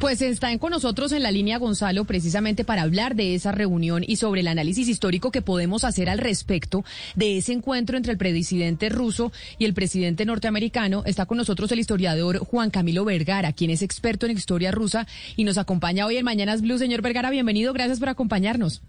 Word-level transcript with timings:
Pues 0.00 0.22
está 0.22 0.56
con 0.58 0.70
nosotros 0.70 1.12
en 1.12 1.22
la 1.22 1.30
línea 1.30 1.58
Gonzalo 1.58 2.04
precisamente 2.04 2.64
para 2.64 2.82
hablar 2.82 3.14
de 3.14 3.34
esa 3.34 3.52
reunión 3.52 4.02
y 4.06 4.16
sobre 4.16 4.40
el 4.40 4.48
análisis 4.48 4.88
histórico 4.88 5.30
que 5.30 5.42
podemos 5.42 5.84
hacer 5.84 6.08
al 6.08 6.18
respecto 6.18 6.84
de 7.14 7.38
ese 7.38 7.52
encuentro 7.52 7.96
entre 7.96 8.12
el 8.12 8.18
presidente 8.18 8.88
ruso 8.88 9.32
y 9.58 9.64
el 9.64 9.74
presidente 9.74 10.24
norteamericano. 10.24 11.02
Está 11.04 11.26
con 11.26 11.36
nosotros 11.36 11.70
el 11.72 11.78
historiador 11.78 12.38
Juan 12.38 12.70
Camilo 12.70 13.04
Vergara, 13.04 13.52
quien 13.52 13.70
es 13.70 13.82
experto 13.82 14.26
en 14.26 14.32
historia 14.32 14.72
rusa 14.72 15.06
y 15.36 15.44
nos 15.44 15.58
acompaña 15.58 16.06
hoy 16.06 16.16
en 16.16 16.24
Mañanas 16.24 16.62
Blue. 16.62 16.78
Señor 16.78 17.02
Vergara, 17.02 17.30
bienvenido. 17.30 17.72
Gracias 17.72 18.00
por 18.00 18.08
acompañarnos. 18.08 18.82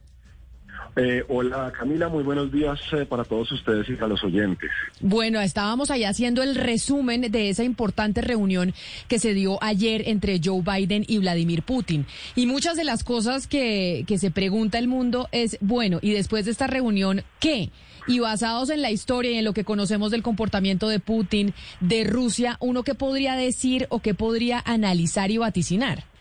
Eh, 0.95 1.23
hola 1.27 1.73
Camila, 1.75 2.07
muy 2.07 2.23
buenos 2.23 2.51
días 2.51 2.79
eh, 2.91 3.05
para 3.05 3.23
todos 3.23 3.51
ustedes 3.51 3.89
y 3.89 3.93
para 3.93 4.09
los 4.09 4.23
oyentes. 4.23 4.69
Bueno, 5.01 5.41
estábamos 5.41 5.89
ahí 5.89 6.03
haciendo 6.03 6.43
el 6.43 6.53
resumen 6.53 7.31
de 7.31 7.49
esa 7.49 7.63
importante 7.63 8.21
reunión 8.21 8.75
que 9.07 9.17
se 9.17 9.33
dio 9.33 9.57
ayer 9.63 10.03
entre 10.07 10.39
Joe 10.43 10.61
Biden 10.61 11.03
y 11.07 11.17
Vladimir 11.17 11.63
Putin. 11.63 12.05
Y 12.35 12.45
muchas 12.45 12.77
de 12.77 12.83
las 12.83 13.03
cosas 13.03 13.47
que, 13.47 14.03
que 14.07 14.19
se 14.19 14.29
pregunta 14.29 14.77
el 14.77 14.87
mundo 14.87 15.29
es, 15.31 15.57
bueno, 15.61 15.97
y 15.99 16.11
después 16.11 16.45
de 16.45 16.51
esta 16.51 16.67
reunión, 16.67 17.23
¿qué? 17.39 17.71
Y 18.05 18.19
basados 18.19 18.69
en 18.69 18.83
la 18.83 18.91
historia 18.91 19.31
y 19.31 19.37
en 19.37 19.45
lo 19.45 19.53
que 19.53 19.63
conocemos 19.63 20.11
del 20.11 20.21
comportamiento 20.21 20.89
de 20.89 20.99
Putin, 20.99 21.55
de 21.79 22.03
Rusia, 22.03 22.57
¿uno 22.59 22.83
qué 22.83 22.93
podría 22.93 23.35
decir 23.35 23.87
o 23.89 23.99
qué 23.99 24.13
podría 24.13 24.61
analizar 24.63 25.31
y 25.31 25.37
vaticinar? 25.37 26.12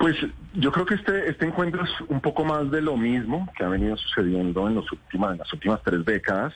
Pues 0.00 0.16
yo 0.54 0.72
creo 0.72 0.86
que 0.86 0.94
este, 0.94 1.28
este 1.28 1.44
encuentro 1.44 1.84
es 1.84 1.90
un 2.08 2.22
poco 2.22 2.42
más 2.42 2.70
de 2.70 2.80
lo 2.80 2.96
mismo 2.96 3.46
que 3.54 3.64
ha 3.64 3.68
venido 3.68 3.98
sucediendo 3.98 4.66
en, 4.66 4.76
los 4.76 4.90
últimas, 4.90 5.32
en 5.32 5.38
las 5.40 5.52
últimas 5.52 5.82
tres 5.82 6.02
décadas. 6.06 6.54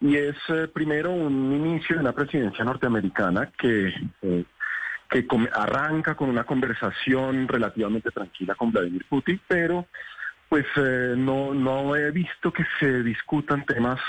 Y 0.00 0.16
es 0.16 0.34
eh, 0.48 0.66
primero 0.66 1.12
un 1.12 1.52
inicio 1.52 1.94
de 1.94 2.00
una 2.02 2.12
presidencia 2.12 2.64
norteamericana 2.64 3.52
que, 3.56 3.94
eh, 4.22 4.44
que 5.08 5.24
arranca 5.52 6.16
con 6.16 6.28
una 6.28 6.42
conversación 6.42 7.46
relativamente 7.46 8.10
tranquila 8.10 8.56
con 8.56 8.72
Vladimir 8.72 9.06
Putin, 9.08 9.40
pero 9.46 9.86
pues 10.48 10.66
eh, 10.74 11.14
no, 11.16 11.54
no 11.54 11.94
he 11.94 12.10
visto 12.10 12.52
que 12.52 12.66
se 12.80 13.04
discutan 13.04 13.64
temas 13.64 14.00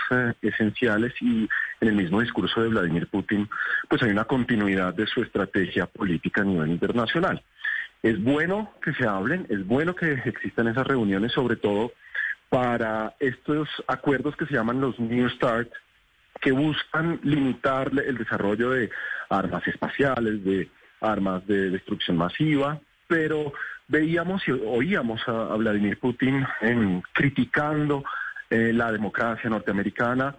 esenciales 0.42 1.14
y 1.22 1.48
en 1.82 1.88
el 1.88 1.94
mismo 1.94 2.20
discurso 2.20 2.64
de 2.64 2.70
Vladimir 2.70 3.06
Putin 3.08 3.48
pues 3.88 4.02
hay 4.02 4.10
una 4.10 4.26
continuidad 4.26 4.96
de 4.96 5.06
su 5.06 5.22
estrategia 5.22 5.86
política 5.86 6.42
a 6.42 6.46
nivel 6.46 6.72
internacional. 6.72 7.44
Es 8.06 8.24
bueno 8.24 8.72
que 8.84 8.94
se 8.94 9.08
hablen, 9.08 9.48
es 9.50 9.66
bueno 9.66 9.96
que 9.96 10.12
existan 10.12 10.68
esas 10.68 10.86
reuniones, 10.86 11.32
sobre 11.32 11.56
todo 11.56 11.92
para 12.50 13.16
estos 13.20 13.68
acuerdos 13.88 14.36
que 14.36 14.46
se 14.46 14.54
llaman 14.54 14.80
los 14.80 15.00
New 15.00 15.28
START, 15.28 15.72
que 16.40 16.52
buscan 16.52 17.20
limitar 17.24 17.90
el 18.06 18.16
desarrollo 18.16 18.70
de 18.70 18.92
armas 19.28 19.68
espaciales, 19.68 20.44
de 20.44 20.70
armas 21.02 21.48
de 21.48 21.72
destrucción 21.72 22.16
masiva, 22.16 22.80
pero 23.08 23.54
veíamos 23.88 24.48
y 24.48 24.52
oíamos 24.52 25.28
a, 25.28 25.56
Vladimir 25.56 25.98
Putin 25.98 26.46
criticando 27.12 28.04
eh, 28.52 28.72
la 28.72 28.92
democracia 28.92 29.50
norteamericana 29.50 30.36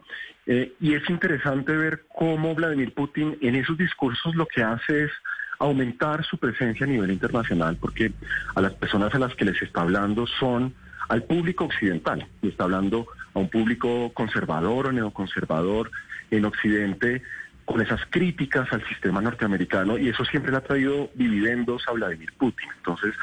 eh, 0.46 0.72
y 0.78 0.94
es 0.94 1.10
interesante 1.10 1.76
ver 1.76 2.04
cómo 2.14 2.54
Vladimir 2.54 2.94
Putin 2.94 3.36
en 3.40 3.56
esos 3.56 3.76
discursos 3.76 4.36
lo 4.36 4.46
que 4.46 4.62
hace 4.62 5.06
es 5.06 5.10
aumentar 5.58 6.24
su 6.24 6.38
presencia 6.38 6.86
a 6.86 6.88
nivel 6.88 7.10
internacional, 7.10 7.76
porque 7.80 8.12
a 8.54 8.60
las 8.60 8.74
personas 8.74 9.14
a 9.14 9.18
las 9.18 9.34
que 9.34 9.44
les 9.44 9.60
está 9.62 9.82
hablando 9.82 10.26
son 10.26 10.74
al 11.08 11.22
público 11.22 11.64
occidental, 11.64 12.26
y 12.42 12.48
está 12.48 12.64
hablando 12.64 13.06
a 13.34 13.38
un 13.38 13.48
público 13.48 14.12
conservador 14.12 14.86
o 14.88 14.92
neoconservador 14.92 15.90
en 16.30 16.44
Occidente, 16.44 17.22
con 17.64 17.80
esas 17.80 18.00
críticas 18.10 18.72
al 18.72 18.86
sistema 18.86 19.20
norteamericano, 19.20 19.98
y 19.98 20.08
eso 20.08 20.24
siempre 20.24 20.52
le 20.52 20.58
ha 20.58 20.62
traído 20.62 21.10
dividendos 21.14 21.82
a 21.88 21.92
Vladimir 21.92 22.32
Putin. 22.38 22.68
Entonces, 22.76 23.14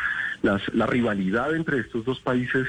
la 0.42 0.86
rivalidad 0.86 1.56
entre 1.56 1.80
estos 1.80 2.04
dos 2.04 2.20
países 2.20 2.68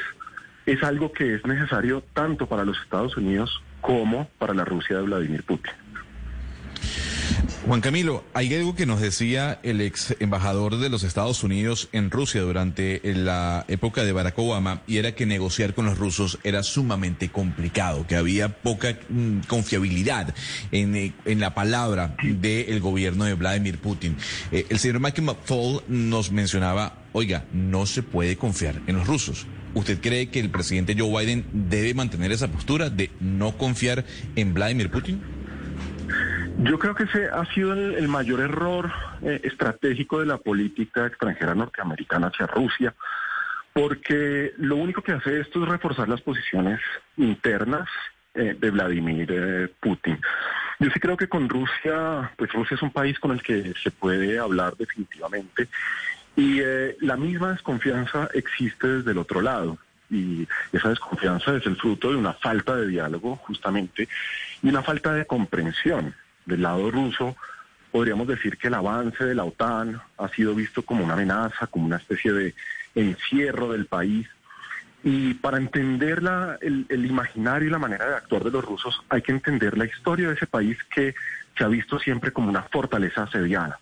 es 0.66 0.82
algo 0.82 1.12
que 1.12 1.34
es 1.34 1.44
necesario 1.44 2.02
tanto 2.12 2.46
para 2.46 2.64
los 2.64 2.80
Estados 2.80 3.16
Unidos 3.16 3.62
como 3.80 4.28
para 4.38 4.54
la 4.54 4.64
Rusia 4.64 4.96
de 4.96 5.02
Vladimir 5.02 5.42
Putin. 5.42 5.72
Juan 7.66 7.80
Camilo, 7.80 8.22
hay 8.34 8.54
algo 8.54 8.74
que 8.74 8.84
nos 8.84 9.00
decía 9.00 9.58
el 9.62 9.80
ex 9.80 10.14
embajador 10.20 10.76
de 10.76 10.90
los 10.90 11.02
Estados 11.02 11.42
Unidos 11.42 11.88
en 11.92 12.10
Rusia 12.10 12.42
durante 12.42 13.00
la 13.02 13.64
época 13.68 14.04
de 14.04 14.12
Barack 14.12 14.38
Obama 14.38 14.82
y 14.86 14.98
era 14.98 15.14
que 15.14 15.24
negociar 15.24 15.72
con 15.72 15.86
los 15.86 15.96
rusos 15.96 16.38
era 16.44 16.62
sumamente 16.62 17.30
complicado, 17.30 18.06
que 18.06 18.16
había 18.16 18.50
poca 18.50 18.98
mm, 19.08 19.40
confiabilidad 19.48 20.34
eh, 20.72 21.12
en, 21.24 21.40
la 21.40 21.54
palabra 21.54 22.14
del 22.22 22.80
gobierno 22.80 23.24
de 23.24 23.32
Vladimir 23.32 23.78
Putin. 23.78 24.14
Eh, 24.52 24.66
el 24.68 24.78
señor 24.78 25.00
Michael 25.00 25.24
McFaul 25.24 25.82
nos 25.88 26.32
mencionaba, 26.32 26.98
oiga, 27.14 27.46
no 27.54 27.86
se 27.86 28.02
puede 28.02 28.36
confiar 28.36 28.82
en 28.86 28.96
los 28.96 29.06
rusos. 29.06 29.46
¿Usted 29.72 30.00
cree 30.02 30.28
que 30.28 30.38
el 30.38 30.50
presidente 30.50 30.94
Joe 30.96 31.24
Biden 31.24 31.46
debe 31.52 31.94
mantener 31.94 32.30
esa 32.30 32.48
postura 32.48 32.90
de 32.90 33.10
no 33.20 33.56
confiar 33.56 34.04
en 34.36 34.52
Vladimir 34.52 34.90
Putin? 34.90 35.33
Yo 36.58 36.78
creo 36.78 36.94
que 36.94 37.04
ese 37.04 37.28
ha 37.28 37.44
sido 37.46 37.72
el, 37.72 38.06
mayor 38.06 38.40
error 38.40 38.92
eh, 39.22 39.40
estratégico 39.42 40.20
de 40.20 40.26
la 40.26 40.38
política 40.38 41.06
extranjera 41.06 41.54
norteamericana 41.54 42.28
hacia 42.28 42.46
Rusia, 42.46 42.94
porque 43.72 44.52
lo 44.58 44.76
único 44.76 45.02
que 45.02 45.12
hace 45.12 45.40
esto 45.40 45.62
es 45.62 45.68
reforzar 45.68 46.08
las 46.08 46.20
posiciones 46.20 46.80
internas 47.16 47.88
eh, 48.34 48.56
de 48.58 48.70
Vladimir 48.70 49.28
eh, 49.30 49.68
Putin. 49.80 50.20
Yo 50.78 50.90
sí 50.90 51.00
creo 51.00 51.16
que 51.16 51.28
con 51.28 51.48
Rusia, 51.48 52.30
pues 52.36 52.52
Rusia 52.52 52.76
es 52.76 52.82
un 52.82 52.92
país 52.92 53.18
con 53.18 53.32
el 53.32 53.42
que 53.42 53.74
se 53.82 53.90
puede 53.90 54.38
hablar 54.38 54.76
definitivamente 54.76 55.68
y 56.36 56.60
la 57.00 57.16
misma 57.16 57.52
desconfianza 57.52 58.28
existe 58.34 58.88
desde 58.88 59.12
el 59.12 59.18
otro 59.18 59.40
lado 59.40 59.78
y 60.10 60.48
esa 60.72 60.88
desconfianza 60.88 61.56
es 61.56 61.64
el 61.66 61.76
fruto 61.76 62.10
de 62.10 62.16
una 62.16 62.32
falta 62.32 62.74
de 62.74 62.88
diálogo 62.88 63.36
justamente 63.36 64.08
y 64.64 64.68
una 64.68 64.82
falta 64.82 65.12
de 65.12 65.26
comprensión 65.26 66.12
del 66.46 66.62
lado 66.62 66.90
ruso, 66.90 67.36
podríamos 67.90 68.26
decir 68.26 68.58
que 68.58 68.68
el 68.68 68.74
avance 68.74 69.24
de 69.24 69.34
la 69.34 69.44
OTAN 69.44 70.00
ha 70.18 70.28
sido 70.28 70.54
visto 70.54 70.82
como 70.82 71.04
una 71.04 71.14
amenaza, 71.14 71.66
como 71.68 71.86
una 71.86 71.96
especie 71.96 72.32
de 72.32 72.54
encierro 72.94 73.72
del 73.72 73.86
país. 73.86 74.28
Y 75.02 75.34
para 75.34 75.58
entender 75.58 76.22
el, 76.62 76.86
el, 76.88 77.06
imaginario 77.06 77.68
y 77.68 77.70
la 77.70 77.78
manera 77.78 78.08
de 78.08 78.16
actuar 78.16 78.42
de 78.42 78.50
los 78.50 78.64
rusos 78.64 79.02
hay 79.10 79.20
que 79.20 79.32
entender 79.32 79.76
la 79.76 79.84
historia 79.84 80.28
de 80.28 80.34
ese 80.34 80.46
país 80.46 80.78
que 80.94 81.14
se 81.56 81.64
ha 81.64 81.68
visto 81.68 81.98
siempre 81.98 82.32
como 82.32 82.48
una 82.48 82.62
fortaleza 82.62 83.24
asediada. 83.24 83.78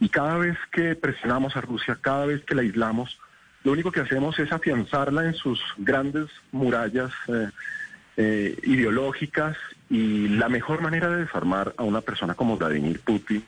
Y 0.00 0.08
cada 0.08 0.36
vez 0.36 0.56
que 0.70 0.94
presionamos 0.94 1.56
a 1.56 1.60
Rusia, 1.60 1.98
cada 2.00 2.26
vez 2.26 2.42
que 2.44 2.54
la 2.54 2.62
aislamos, 2.62 3.18
lo 3.64 3.72
único 3.72 3.92
que 3.92 4.00
hacemos 4.00 4.38
es 4.38 4.52
afianzarla 4.52 5.24
en 5.26 5.34
sus 5.34 5.60
grandes 5.76 6.28
murallas 6.52 7.12
eh, 7.28 7.48
eh, 8.16 8.58
ideológicas 8.62 9.56
y 9.90 10.28
la 10.28 10.48
mejor 10.48 10.80
manera 10.80 11.10
de 11.10 11.24
desarmar 11.24 11.74
a 11.76 11.82
una 11.82 12.00
persona 12.00 12.34
como 12.34 12.56
Vladimir 12.56 13.00
Putin 13.00 13.44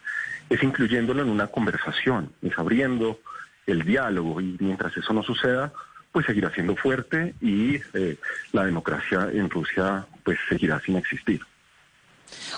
es 0.51 0.63
incluyéndolo 0.63 1.23
en 1.23 1.31
una 1.31 1.47
conversación, 1.47 2.33
es 2.43 2.59
abriendo 2.59 3.21
el 3.67 3.85
diálogo 3.85 4.41
y 4.41 4.57
mientras 4.59 4.95
eso 4.97 5.13
no 5.15 5.23
suceda, 5.23 5.73
pues 6.11 6.27
seguirá 6.27 6.53
siendo 6.53 6.77
fuerte 6.77 7.35
y 7.41 7.77
eh, 7.95 8.19
la 8.53 8.65
democracia 8.65 9.29
en 9.33 9.49
Rusia 9.49 10.05
pues 10.25 10.39
seguirá 10.49 10.81
sin 10.81 10.97
existir. 10.97 11.41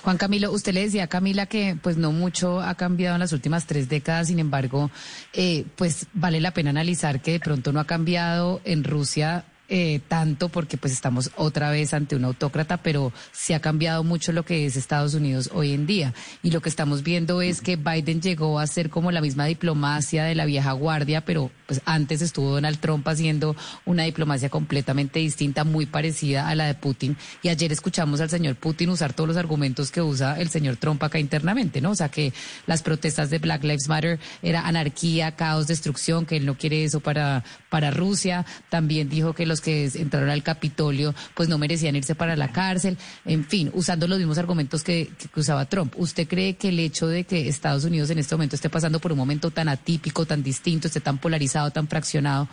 Juan 0.02 0.16
Camilo, 0.16 0.52
usted 0.52 0.72
le 0.72 0.82
decía 0.82 1.04
a 1.04 1.08
Camila 1.08 1.46
que 1.46 1.76
pues 1.80 1.96
no 1.96 2.10
mucho 2.10 2.60
ha 2.60 2.74
cambiado 2.76 3.16
en 3.16 3.20
las 3.20 3.32
últimas 3.32 3.66
tres 3.66 3.88
décadas, 3.88 4.28
sin 4.28 4.38
embargo, 4.38 4.90
eh, 5.32 5.66
pues 5.76 6.06
vale 6.14 6.40
la 6.40 6.52
pena 6.52 6.70
analizar 6.70 7.20
que 7.20 7.32
de 7.32 7.40
pronto 7.40 7.72
no 7.72 7.80
ha 7.80 7.86
cambiado 7.86 8.60
en 8.64 8.82
Rusia 8.84 9.44
eh, 9.68 10.00
tanto 10.08 10.48
porque 10.50 10.76
pues 10.76 10.92
estamos 10.92 11.30
otra 11.36 11.70
vez 11.70 11.94
ante 11.94 12.16
un 12.16 12.24
autócrata, 12.24 12.76
pero 12.78 13.12
se 13.32 13.54
ha 13.54 13.60
cambiado 13.60 14.04
mucho 14.04 14.32
lo 14.32 14.44
que 14.44 14.66
es 14.66 14.76
Estados 14.76 15.14
Unidos 15.14 15.50
hoy 15.52 15.72
en 15.72 15.86
día. 15.86 16.14
Y 16.42 16.50
lo 16.50 16.60
que 16.60 16.68
estamos 16.68 17.02
viendo 17.02 17.40
es 17.42 17.60
que 17.60 17.76
Biden 17.76 18.20
llegó 18.20 18.58
a 18.58 18.66
ser 18.66 18.90
como 18.90 19.10
la 19.10 19.20
misma 19.20 19.46
diplomacia 19.46 20.24
de 20.24 20.34
la 20.34 20.44
vieja 20.44 20.72
guardia, 20.72 21.24
pero 21.24 21.50
pues 21.66 21.80
antes 21.84 22.22
estuvo 22.22 22.50
Donald 22.50 22.78
Trump 22.78 23.06
haciendo 23.08 23.56
una 23.84 24.04
diplomacia 24.04 24.48
completamente 24.48 25.18
distinta, 25.18 25.64
muy 25.64 25.86
parecida 25.86 26.48
a 26.48 26.54
la 26.54 26.66
de 26.66 26.74
Putin. 26.74 27.16
Y 27.42 27.48
ayer 27.48 27.72
escuchamos 27.72 28.20
al 28.20 28.30
señor 28.30 28.56
Putin 28.56 28.90
usar 28.90 29.12
todos 29.12 29.28
los 29.28 29.36
argumentos 29.36 29.90
que 29.90 30.02
usa 30.02 30.40
el 30.40 30.48
señor 30.48 30.76
Trump 30.76 31.02
acá 31.02 31.18
internamente, 31.18 31.80
¿no? 31.80 31.90
O 31.90 31.94
sea, 31.94 32.08
que 32.08 32.32
las 32.66 32.82
protestas 32.82 33.30
de 33.30 33.38
Black 33.38 33.62
Lives 33.64 33.88
Matter 33.88 34.18
era 34.42 34.66
anarquía, 34.66 35.32
caos, 35.32 35.66
destrucción, 35.66 36.26
que 36.26 36.36
él 36.36 36.46
no 36.46 36.56
quiere 36.56 36.84
eso 36.84 37.00
para, 37.00 37.44
para 37.68 37.90
Rusia. 37.90 38.44
También 38.68 39.08
dijo 39.08 39.32
que 39.32 39.46
los 39.46 39.60
que 39.60 39.90
entraron 39.94 40.30
al 40.30 40.42
Capitolio 40.42 41.14
pues 41.34 41.48
no 41.48 41.58
merecían 41.58 41.96
irse 41.96 42.14
para 42.14 42.36
la 42.36 42.52
cárcel. 42.52 42.98
En 43.24 43.44
fin, 43.44 43.70
usando 43.74 44.06
los 44.06 44.18
mismos 44.18 44.38
argumentos 44.38 44.82
que, 44.82 45.10
que 45.32 45.40
usaba 45.40 45.66
Trump. 45.66 45.94
¿Usted 45.96 46.28
cree 46.28 46.54
que 46.54 46.68
el 46.68 46.78
hecho 46.78 47.06
de 47.06 47.24
que 47.24 47.48
Estados 47.48 47.84
Unidos 47.84 48.10
en 48.10 48.18
este 48.18 48.34
momento 48.34 48.56
esté 48.56 48.70
pasando 48.70 49.00
por 49.00 49.12
un 49.12 49.18
momento 49.18 49.50
tan 49.50 49.68
atípico, 49.68 50.26
tan 50.26 50.42
distinto, 50.42 50.88
esté 50.88 51.00
tan 51.00 51.18
polarizado, 51.18 51.53
tan 51.70 51.88
fraccionado, 51.88 52.48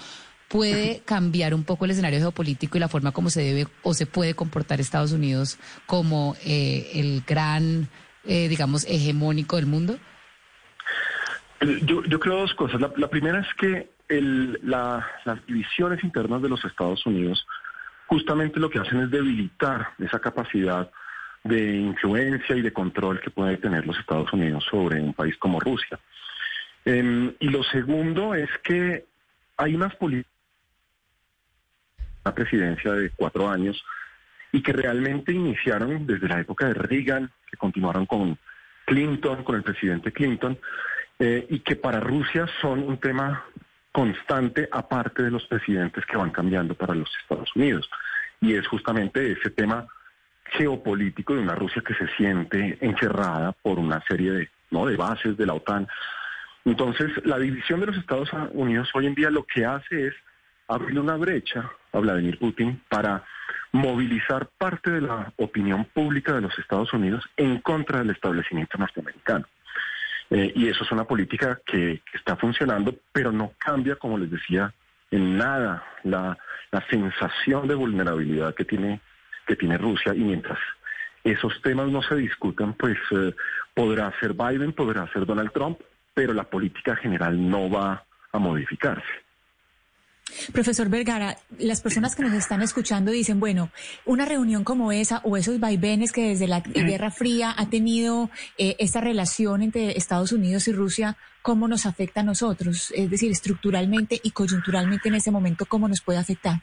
puede 0.47 1.01
cambiar 1.05 1.53
un 1.53 1.63
poco 1.63 1.85
el 1.85 1.91
escenario 1.91 2.19
geopolítico 2.19 2.77
y 2.77 2.79
la 2.79 2.87
forma 2.87 3.11
como 3.11 3.29
se 3.29 3.41
debe 3.41 3.67
o 3.83 3.93
se 3.93 4.05
puede 4.05 4.35
comportar 4.35 4.79
Estados 4.79 5.11
Unidos 5.11 5.57
como 5.85 6.35
eh, 6.45 6.91
el 6.95 7.23
gran, 7.25 7.87
eh, 8.25 8.47
digamos, 8.47 8.85
hegemónico 8.87 9.55
del 9.55 9.65
mundo? 9.65 9.97
Yo, 11.83 12.19
creo 12.19 12.37
dos 12.37 12.55
cosas. 12.55 12.81
La, 12.81 13.07
primera 13.07 13.39
es 13.39 13.47
que 13.53 13.91
las 14.63 15.45
divisiones 15.45 16.03
internas 16.03 16.41
de 16.41 16.49
los 16.49 16.65
Estados 16.65 17.05
Unidos 17.05 17.45
justamente 18.07 18.59
lo 18.59 18.69
que 18.69 18.79
hacen 18.79 18.99
es 19.01 19.11
debilitar 19.11 19.89
esa 19.99 20.19
capacidad 20.19 20.89
de 21.43 21.77
influencia 21.77 22.55
y 22.55 22.61
de 22.61 22.73
control 22.73 23.21
que 23.21 23.29
puede 23.29 23.57
tener 23.57 23.85
los 23.85 23.97
Estados 23.97 24.33
Unidos 24.33 24.65
sobre 24.69 25.01
un 25.01 25.13
país 25.13 25.37
como 25.37 25.59
Rusia. 25.59 25.99
Em, 26.85 27.33
y 27.39 27.49
lo 27.49 27.63
segundo 27.63 28.33
es 28.33 28.49
que 28.63 29.05
hay 29.57 29.75
unas 29.75 29.95
políticas, 29.95 30.31
una 32.23 32.35
presidencia 32.35 32.93
de 32.93 33.09
cuatro 33.11 33.49
años, 33.49 33.83
y 34.51 34.61
que 34.61 34.73
realmente 34.73 35.31
iniciaron 35.31 36.05
desde 36.05 36.27
la 36.27 36.39
época 36.39 36.67
de 36.67 36.73
Reagan, 36.73 37.31
que 37.49 37.57
continuaron 37.57 38.05
con 38.05 38.37
Clinton, 38.85 39.43
con 39.43 39.55
el 39.55 39.63
presidente 39.63 40.11
Clinton, 40.11 40.57
eh, 41.19 41.45
y 41.49 41.59
que 41.59 41.75
para 41.75 41.99
Rusia 41.99 42.47
son 42.61 42.79
un 42.79 42.97
tema 42.97 43.45
constante 43.91 44.67
aparte 44.71 45.23
de 45.23 45.31
los 45.31 45.45
presidentes 45.47 46.05
que 46.05 46.17
van 46.17 46.31
cambiando 46.31 46.73
para 46.75 46.95
los 46.95 47.09
Estados 47.21 47.55
Unidos. 47.55 47.89
Y 48.39 48.55
es 48.55 48.67
justamente 48.67 49.31
ese 49.31 49.49
tema 49.51 49.85
geopolítico 50.45 51.33
de 51.33 51.41
una 51.41 51.55
Rusia 51.55 51.81
que 51.85 51.93
se 51.93 52.07
siente 52.15 52.77
encerrada 52.81 53.51
por 53.51 53.79
una 53.79 54.01
serie 54.07 54.31
de, 54.31 54.49
¿no? 54.71 54.85
de 54.85 54.97
bases 54.97 55.37
de 55.37 55.45
la 55.45 55.53
OTAN. 55.53 55.87
Entonces, 56.65 57.09
la 57.25 57.39
división 57.39 57.79
de 57.79 57.87
los 57.87 57.97
Estados 57.97 58.29
Unidos 58.53 58.89
hoy 58.93 59.07
en 59.07 59.15
día 59.15 59.31
lo 59.31 59.43
que 59.43 59.65
hace 59.65 60.07
es 60.07 60.13
abrir 60.67 60.99
una 60.99 61.15
brecha 61.17 61.71
a 61.91 61.99
Vladimir 61.99 62.37
Putin 62.37 62.81
para 62.87 63.23
movilizar 63.71 64.49
parte 64.57 64.91
de 64.91 65.01
la 65.01 65.33
opinión 65.37 65.85
pública 65.85 66.33
de 66.33 66.41
los 66.41 66.57
Estados 66.59 66.93
Unidos 66.93 67.23
en 67.37 67.59
contra 67.61 67.99
del 67.99 68.11
establecimiento 68.11 68.77
norteamericano. 68.77 69.45
Eh, 70.29 70.53
y 70.55 70.67
eso 70.67 70.83
es 70.83 70.91
una 70.91 71.03
política 71.03 71.59
que, 71.65 72.01
está 72.13 72.37
funcionando, 72.37 72.95
pero 73.11 73.31
no 73.31 73.53
cambia, 73.57 73.95
como 73.95 74.17
les 74.17 74.31
decía, 74.31 74.73
en 75.09 75.37
nada 75.37 75.83
la, 76.03 76.37
sensación 76.89 77.67
de 77.67 77.75
vulnerabilidad 77.75 78.55
que 78.55 78.63
tiene 78.63 79.01
que 79.45 79.57
tiene 79.57 79.77
Rusia 79.77 80.13
y 80.15 80.19
mientras 80.19 80.57
esos 81.25 81.61
temas 81.61 81.89
no 81.89 82.01
se 82.01 82.15
discutan, 82.15 82.73
pues 82.75 82.97
eh, 83.11 83.35
podrá 83.73 84.13
ser 84.21 84.33
Biden, 84.33 84.71
podrá 84.71 85.11
ser 85.11 85.25
Donald 85.25 85.51
Trump, 85.51 85.79
pero 86.13 86.33
la 86.33 86.43
política 86.43 86.95
general 86.95 87.49
no 87.49 87.69
va 87.69 88.05
a 88.31 88.39
modificarse. 88.39 89.21
Profesor 90.53 90.89
Vergara, 90.89 91.37
las 91.59 91.81
personas 91.81 92.15
que 92.15 92.23
nos 92.23 92.33
están 92.33 92.61
escuchando 92.61 93.11
dicen, 93.11 93.39
bueno, 93.39 93.69
una 94.05 94.25
reunión 94.25 94.63
como 94.63 94.91
esa 94.91 95.19
o 95.23 95.37
esos 95.37 95.59
vaivenes 95.59 96.11
que 96.11 96.29
desde 96.29 96.47
la 96.47 96.61
Guerra 96.65 97.11
Fría 97.11 97.53
ha 97.57 97.69
tenido 97.69 98.29
eh, 98.57 98.75
esta 98.79 99.01
relación 99.01 99.61
entre 99.61 99.97
Estados 99.97 100.31
Unidos 100.31 100.67
y 100.67 100.73
Rusia, 100.73 101.17
¿cómo 101.41 101.67
nos 101.67 101.85
afecta 101.85 102.21
a 102.21 102.23
nosotros? 102.23 102.91
Es 102.95 103.09
decir, 103.09 103.31
estructuralmente 103.31 104.19
y 104.23 104.31
coyunturalmente 104.31 105.09
en 105.09 105.15
ese 105.15 105.31
momento, 105.31 105.65
¿cómo 105.65 105.87
nos 105.87 106.01
puede 106.01 106.19
afectar? 106.19 106.61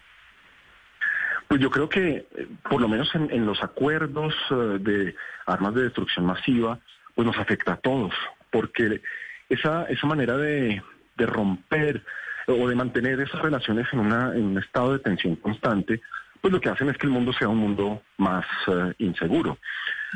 Pues 1.47 1.61
yo 1.61 1.71
creo 1.71 1.89
que, 1.89 2.27
eh, 2.37 2.49
por 2.69 2.81
lo 2.81 2.89
menos 2.89 3.11
en, 3.15 3.47
los 3.47 3.63
acuerdos 3.63 4.35
eh, 4.51 4.79
de 4.81 5.15
armas 5.47 5.75
de 5.75 5.85
destrucción 5.85 6.27
masiva, 6.27 6.79
pues 7.15 7.27
nos 7.27 7.39
afecta 7.39 7.73
a 7.73 7.77
todos, 7.77 8.13
porque 8.51 9.01
esa, 9.49 9.85
esa 9.85 10.07
manera 10.07 10.37
de, 10.37 10.83
romper 11.17 12.05
o 12.47 12.69
de 12.69 12.75
mantener 12.75 13.21
esas 13.21 13.43
relaciones 13.43 13.87
en, 13.93 14.01
una, 14.01 14.33
en 14.35 14.45
un 14.45 14.59
estado 14.59 14.93
de 14.93 15.01
tensión 15.01 15.37
constante, 15.37 16.01
pues 16.41 16.53
lo 16.53 16.61
que 16.61 16.69
hacen 16.69 16.89
es 16.89 16.97
que 16.97 17.07
el 17.07 17.13
mundo 17.13 17.33
sea 17.33 17.49
un 17.49 17.59
mundo 17.59 18.03
más 18.17 18.47
eh, 18.69 18.95
inseguro. 18.99 19.59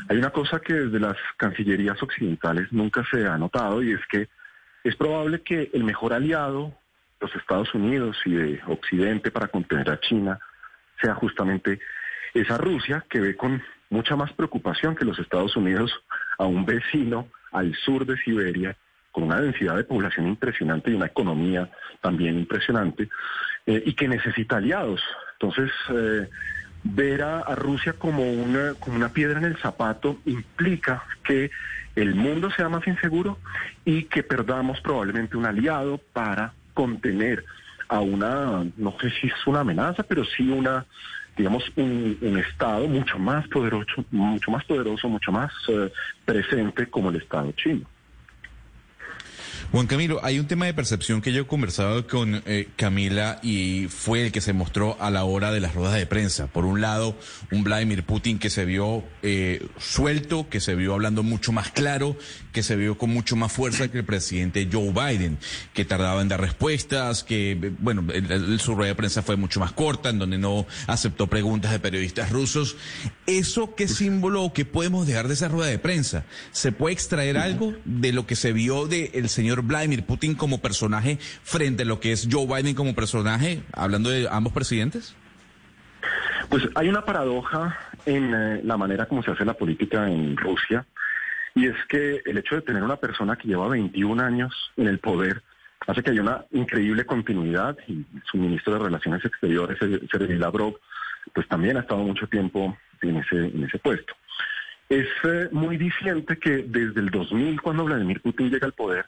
Hay 0.08 0.17
una 0.17 0.31
cosa 0.31 0.61
que 0.61 0.75
desde 0.75 1.00
las 1.00 1.17
cancillerías 1.37 2.00
occidentales 2.02 2.73
nunca 2.73 3.05
se 3.11 3.26
ha 3.26 3.37
notado 3.37 3.82
y 3.82 3.93
es 3.93 4.00
que 4.08 4.29
es 4.84 4.96
probable 4.96 5.43
que 5.43 5.70
el 5.73 5.84
mejor 5.84 6.12
aliado, 6.12 6.73
los 7.20 7.34
Estados 7.34 7.75
Unidos 7.75 8.17
y 8.25 8.34
de 8.34 8.61
Occidente 8.67 9.31
para 9.31 9.49
contener 9.49 9.90
a 9.90 10.00
China, 10.00 10.38
sea 11.00 11.14
justamente 11.14 11.81
esa 12.34 12.56
Rusia 12.56 13.05
que 13.08 13.20
ve 13.20 13.37
con 13.37 13.62
mucha 13.90 14.17
más 14.17 14.32
preocupación 14.32 14.94
que 14.94 15.05
los 15.05 15.19
Estados 15.19 15.56
Unidos 15.56 15.93
a 16.38 16.46
un 16.46 16.64
vecino 16.64 17.29
al 17.52 17.75
sur 17.75 18.06
de 18.06 18.17
Siberia 18.19 18.76
con 19.12 19.25
una 19.25 19.41
densidad 19.41 19.76
de 19.76 19.85
población 19.85 20.26
impresionante 20.26 20.91
y 20.91 20.94
una 20.94 21.06
economía 21.06 21.70
también 22.00 22.38
impresionante 22.38 23.09
eh, 23.67 23.82
y 23.87 23.93
que 23.93 24.09
necesita 24.09 24.56
aliados. 24.56 25.00
Entonces, 25.35 25.70
eh, 25.91 26.29
ver 26.82 27.23
a, 27.23 27.55
Rusia 27.55 27.93
como 27.93 28.29
una, 28.31 28.75
como 28.75 28.97
una 28.97 29.11
piedra 29.11 29.38
en 29.38 29.44
el 29.44 29.56
zapato 29.59 30.19
implica 30.25 31.05
que 31.25 31.50
el 31.94 32.14
mundo 32.14 32.50
sea 32.50 32.69
más 32.69 32.87
inseguro 32.87 33.38
y 33.85 34.05
que 34.05 34.23
perdamos 34.23 34.81
probablemente 34.81 35.37
un 35.37 35.47
aliado 35.47 35.99
para 36.12 36.55
contener 36.75 37.44
a 37.88 38.00
una, 38.00 38.65
no 38.76 38.97
sé 39.00 39.11
si 39.20 39.26
es 39.26 39.47
una 39.47 39.61
amenaza, 39.61 40.03
pero 40.03 40.25
sí 40.25 40.49
una, 40.49 40.87
digamos, 41.37 41.62
un, 41.76 42.38
Estado 42.38 42.88
mucho 42.88 43.19
más 43.19 43.47
poderoso, 43.49 44.05
mucho 44.11 44.50
más 44.50 44.65
poderoso, 44.65 45.08
mucho 45.08 45.31
más 45.31 45.53
eh, 45.69 45.93
presente 46.25 46.88
como 46.88 47.11
el 47.11 47.17
Estado 47.17 47.53
chino. 47.53 47.87
Juan 49.73 49.87
Camilo, 49.87 50.21
hay 50.23 50.39
un 50.39 50.47
tema 50.47 50.67
de 50.67 50.75
percepción 50.75 51.23
que 51.23 51.33
yo 51.33 51.41
he 51.41 51.47
conversado 51.47 52.07
con 52.07 52.43
eh, 52.45 52.69
Camila 52.77 53.41
y 53.43 53.87
fue 53.89 54.27
el 54.27 54.31
que 54.31 54.43
se 54.43 54.53
mostró 54.53 54.99
a 55.01 55.11
la 55.11 55.25
hora 55.25 55.51
de 55.51 55.61
las 55.61 55.75
ruedas 55.75 55.95
de 55.95 56.05
prensa. 56.05 56.47
Por 56.47 56.67
un 56.67 56.83
lado, 56.83 57.17
un 57.51 57.65
Vladimir 57.65 58.05
Putin 58.05 58.39
que 58.39 58.51
se 58.51 58.67
vio 58.67 59.03
eh, 59.23 59.67
suelto, 59.79 60.47
que 60.51 60.61
se 60.61 60.75
vio 60.75 60.93
hablando 60.93 61.23
mucho 61.23 61.53
más 61.53 61.71
claro, 61.71 62.19
que 62.53 62.63
se 62.63 62.77
vio 62.77 62.99
con 62.99 63.09
mucho 63.09 63.35
más 63.35 63.51
fuerza 63.51 63.89
que 63.89 63.97
el 63.97 64.05
presidente 64.05 64.69
Joe 64.71 64.93
Biden, 64.93 65.39
que 65.73 65.87
tardaba 65.87 66.21
en 66.21 66.29
dar 66.29 66.43
respuestas, 66.43 67.25
que, 67.25 67.73
bueno, 67.79 68.05
su 68.58 68.75
rueda 68.75 68.91
de 68.91 68.94
prensa 68.94 69.23
fue 69.23 69.37
mucho 69.37 69.58
más 69.58 69.73
corta, 69.73 70.11
en 70.11 70.19
donde 70.19 70.37
no 70.37 70.67
aceptó 70.87 71.29
preguntas 71.29 71.73
de 71.73 71.79
periodistas 71.79 72.29
rusos. 72.29 72.77
¿Eso 73.27 73.75
qué 73.75 73.89
símbolo 73.89 74.43
o 74.43 74.53
qué 74.53 74.67
podemos 74.67 75.06
dejar 75.06 75.29
de 75.29 75.35
esa 75.35 75.49
rueda 75.49 75.70
de 75.70 75.79
prensa? 75.79 76.27
¿Se 76.51 76.73
puede 76.73 76.93
extraer 76.93 77.39
algo 77.39 77.73
de 77.87 78.13
lo 78.13 78.27
que 78.27 78.37
se 78.37 78.53
vio 78.53 78.87
del 78.87 79.31
señor 79.31 79.62
Vladimir 79.63 80.05
Putin 80.05 80.35
como 80.35 80.61
personaje 80.61 81.19
frente 81.21 81.83
a 81.83 81.87
lo 81.87 82.01
que 82.01 82.13
es 82.13 82.29
Joe 82.31 82.47
Biden 82.47 82.75
como 82.75 82.95
personaje, 82.95 83.63
hablando 83.73 84.11
de 84.11 84.29
ambos 84.31 84.53
presidentes? 84.53 85.15
Pues 86.49 86.69
hay 86.75 86.89
una 86.89 87.05
paradoja 87.05 87.79
en 88.05 88.35
eh, 88.35 88.61
la 88.65 88.77
manera 88.77 89.07
como 89.07 89.23
se 89.23 89.31
hace 89.31 89.45
la 89.45 89.55
política 89.55 90.09
en 90.09 90.37
Rusia, 90.37 90.87
y 91.55 91.67
es 91.67 91.77
que 91.89 92.23
el 92.25 92.39
hecho 92.39 92.57
de 92.57 92.63
tener 92.63 92.83
una 92.83 92.97
persona 92.97 93.37
que 93.37 93.49
lleva 93.49 93.69
21 93.69 94.23
años 94.23 94.53
en 94.77 94.89
el 94.89 94.99
poder 94.99 95.43
hace 95.87 96.03
que 96.03 96.11
haya 96.11 96.23
una 96.23 96.45
increíble 96.53 97.05
continuidad, 97.05 97.77
y 97.89 98.05
su 98.31 98.37
ministro 98.37 98.75
de 98.75 98.81
Relaciones 98.81 99.25
Exteriores, 99.25 99.79
Sergei 99.79 100.37
Lavrov, 100.37 100.79
pues 101.35 101.49
también 101.49 101.77
ha 101.77 101.81
estado 101.81 102.03
mucho 102.03 102.27
tiempo 102.27 102.77
en 103.01 103.17
ese, 103.17 103.37
en 103.37 103.65
ese 103.65 103.79
puesto. 103.79 104.15
Es 104.89 105.09
eh, 105.25 105.49
muy 105.53 105.77
diciente 105.77 106.37
que 106.39 106.65
desde 106.69 107.01
el 107.01 107.11
2000, 107.11 107.61
cuando 107.61 107.85
Vladimir 107.85 108.21
Putin 108.21 108.51
llega 108.51 108.67
al 108.67 108.75
poder, 108.75 109.07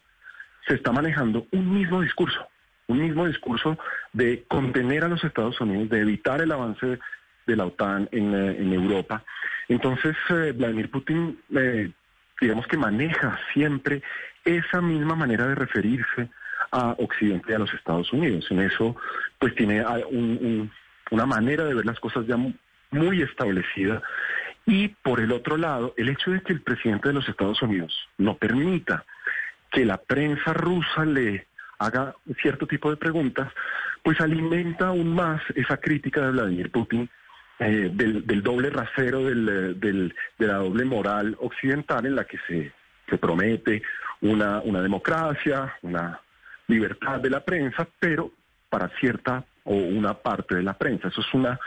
se 0.66 0.75
está 0.75 0.92
manejando 0.92 1.47
un 1.52 1.75
mismo 1.75 2.00
discurso, 2.00 2.47
un 2.87 3.00
mismo 3.00 3.26
discurso 3.26 3.78
de 4.12 4.44
contener 4.49 5.04
a 5.04 5.09
los 5.09 5.23
Estados 5.25 5.61
Unidos, 5.61 5.88
de 5.90 6.00
evitar 6.00 6.40
el 6.40 6.52
avance 6.52 6.99
de 7.47 7.56
la 7.56 7.66
OTAN 7.66 8.09
en, 8.12 8.35
eh, 8.35 8.75
Europa. 8.75 9.23
Entonces, 9.68 10.16
eh, 10.30 10.52
Vladimir 10.56 10.90
Putin, 10.90 11.38
eh, 11.54 11.90
digamos 12.40 12.66
que 12.66 12.76
maneja 12.76 13.38
siempre 13.52 14.02
esa 14.44 14.80
misma 14.80 15.14
manera 15.14 15.47
de 15.47 15.54
referirse 15.54 16.28
a 16.71 16.94
Occidente 16.99 17.52
y 17.52 17.54
a 17.54 17.59
los 17.59 17.73
Estados 17.73 18.12
Unidos. 18.12 18.47
En 18.50 18.61
eso, 18.61 18.97
pues 19.38 19.54
tiene 19.54 19.80
ah, 19.80 19.99
una 21.11 21.26
manera 21.26 21.64
de 21.64 21.75
ver 21.75 21.87
las 21.87 22.00
cosas 22.00 22.26
ya 22.26 22.37
muy 22.90 23.23
establecida. 23.23 24.02
Y 24.66 24.88
por 24.88 25.21
el 25.21 25.33
otro 25.33 25.56
lado, 25.56 25.94
el 25.97 26.09
hecho 26.09 26.30
de 26.30 26.40
que 26.40 26.52
el 26.52 26.62
presidente 26.62 27.09
de 27.09 27.14
los 27.14 27.28
Estados 27.28 27.61
Unidos 27.62 27.94
no 28.18 28.37
permita 28.37 29.04
que 29.75 29.85
la 29.85 29.99
prensa 29.99 30.52
rusa 30.52 31.04
le 31.04 31.49
haga 31.78 32.14
cierto 32.40 32.66
tipo 32.66 32.90
de 32.90 32.97
preguntas, 32.97 33.52
pues 34.02 34.21
alimenta 34.21 34.88
aún 34.88 35.12
más 35.14 35.43
esa 35.57 35.76
crítica 35.78 36.21
de 36.23 36.31
Vladimir 36.31 36.71
Putin 36.71 37.11
eh, 37.59 37.90
del, 37.93 38.43
doble 38.43 38.71
rasero, 38.71 39.25
del, 39.25 40.14
de 40.38 40.47
la 40.47 40.54
doble 40.54 40.85
moral 40.85 41.37
occidental 41.40 42.07
en 42.07 42.14
la 42.14 42.25
que 42.25 42.38
se, 42.47 42.73
se 43.09 43.19
promete 43.19 43.83
una, 44.21 44.61
una 44.61 44.81
democracia, 44.81 45.75
una 45.83 46.21
libertad 46.69 47.21
de 47.21 47.31
la 47.31 47.45
prensa, 47.45 47.87
pero 47.99 48.31
para 48.71 48.88
cierta 49.00 49.45
o 49.64 49.75
una 49.75 50.14
parte 50.14 50.54
de 50.54 50.62
la 50.62 50.75
prensa. 50.75 51.09
Eso 51.09 51.21
es 51.21 51.35
una, 51.35 51.59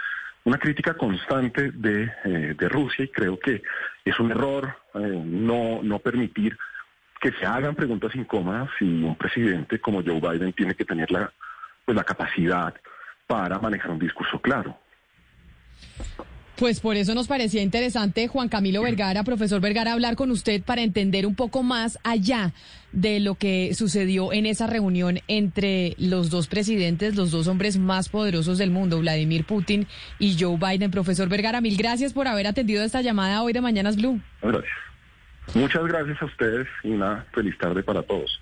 una 0.46 0.58
crítica 0.58 0.94
constante 0.94 1.72
de, 1.72 2.12
eh, 2.24 2.56
de 2.58 2.70
Rusia 2.70 3.04
y 3.06 3.10
creo 3.10 3.38
que 3.38 3.62
es 4.06 4.20
un 4.20 4.32
error 4.32 4.78
eh, 4.94 5.22
no, 5.26 5.82
no 5.84 6.00
permitir 6.00 6.58
que 7.20 7.32
se 7.32 7.46
hagan 7.46 7.76
preguntas 7.76 8.16
incómodas 8.16 8.70
y 8.80 9.04
un 9.04 9.16
presidente 9.16 9.80
como 9.80 10.04
Joe 10.04 10.20
Biden 10.20 10.54
tiene 10.54 10.76
que 10.76 10.86
tener 10.86 11.12
la, 11.12 11.32
pues, 11.86 11.96
la 11.96 12.04
capacidad 12.04 12.74
para 13.26 13.60
manejar 13.60 13.92
un 13.92 14.00
discurso 14.00 14.40
claro. 14.40 14.78
Pues 16.58 16.80
por 16.80 16.96
eso 16.96 17.14
nos 17.14 17.28
parecía 17.28 17.62
interesante, 17.62 18.28
Juan 18.28 18.50
Camilo 18.50 18.82
Vergara, 18.82 19.24
profesor 19.24 19.62
Vergara, 19.62 19.94
hablar 19.94 20.16
con 20.16 20.32
usted 20.32 20.64
para 20.64 20.82
entender 20.82 21.28
un 21.28 21.36
poco 21.36 21.62
más 21.62 22.00
allá 22.04 22.52
de 22.92 23.20
lo 23.20 23.36
que 23.36 23.76
sucedió 23.76 24.34
en 24.34 24.48
esa 24.48 24.66
reunión 24.66 25.20
entre 25.28 25.94
los 26.00 26.32
dos 26.32 26.48
presidentes, 26.48 27.16
los 27.16 27.30
dos 27.30 27.48
hombres 27.48 27.78
más 27.78 28.10
poderosos 28.10 28.58
del 28.58 28.72
mundo, 28.72 29.00
Vladimir 29.00 29.46
Putin 29.46 29.86
y 30.18 30.36
Joe 30.40 30.58
Biden. 30.58 30.90
Profesor 30.90 31.30
Vergara, 31.30 31.62
mil 31.62 31.78
gracias 31.78 32.12
por 32.12 32.28
haber 32.28 32.48
atendido 32.48 32.84
esta 32.84 33.04
llamada 33.04 33.44
hoy 33.44 33.54
de 33.54 33.62
Mañanas 33.62 33.96
Blue. 33.96 34.20
Gracias. 34.42 34.74
Muchas 35.54 35.86
gracias 35.86 36.22
a 36.22 36.26
ustedes 36.26 36.68
y 36.84 36.92
una 36.92 37.26
feliz 37.34 37.58
tarde 37.58 37.84
para 37.84 38.04
todos. 38.04 38.42